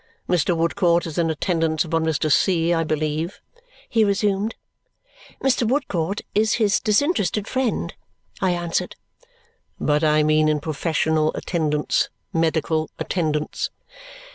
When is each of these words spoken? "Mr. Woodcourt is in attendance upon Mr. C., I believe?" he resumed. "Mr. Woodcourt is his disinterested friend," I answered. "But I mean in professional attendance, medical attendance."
"Mr. 0.27 0.57
Woodcourt 0.57 1.05
is 1.05 1.19
in 1.19 1.29
attendance 1.29 1.85
upon 1.85 2.03
Mr. 2.03 2.31
C., 2.31 2.73
I 2.73 2.83
believe?" 2.83 3.39
he 3.87 4.03
resumed. 4.03 4.55
"Mr. 5.43 5.67
Woodcourt 5.67 6.21
is 6.33 6.53
his 6.53 6.79
disinterested 6.79 7.47
friend," 7.47 7.93
I 8.41 8.49
answered. 8.49 8.95
"But 9.79 10.03
I 10.03 10.23
mean 10.23 10.49
in 10.49 10.59
professional 10.59 11.31
attendance, 11.35 12.09
medical 12.33 12.89
attendance." 12.97 13.69